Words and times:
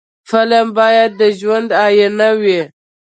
فلم 0.29 0.67
باید 0.79 1.11
د 1.19 1.21
ژوند 1.39 1.69
آیینه 1.85 2.29
وي 2.41 2.61